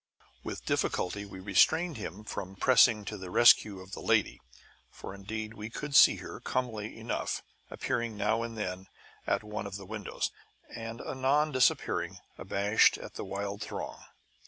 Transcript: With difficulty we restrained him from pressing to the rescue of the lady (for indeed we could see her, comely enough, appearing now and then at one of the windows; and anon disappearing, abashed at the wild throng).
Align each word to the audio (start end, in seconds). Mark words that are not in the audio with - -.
With 0.43 0.65
difficulty 0.65 1.25
we 1.27 1.39
restrained 1.39 1.97
him 1.97 2.23
from 2.23 2.55
pressing 2.55 3.05
to 3.05 3.19
the 3.19 3.29
rescue 3.29 3.81
of 3.81 3.91
the 3.91 3.99
lady 4.01 4.41
(for 4.89 5.13
indeed 5.13 5.53
we 5.53 5.69
could 5.69 5.93
see 5.95 6.15
her, 6.15 6.39
comely 6.39 6.97
enough, 6.97 7.43
appearing 7.69 8.17
now 8.17 8.41
and 8.41 8.57
then 8.57 8.87
at 9.27 9.43
one 9.43 9.67
of 9.67 9.75
the 9.77 9.85
windows; 9.85 10.31
and 10.75 11.01
anon 11.01 11.51
disappearing, 11.51 12.17
abashed 12.39 12.97
at 12.97 13.13
the 13.13 13.23
wild 13.23 13.61
throng). 13.61 13.99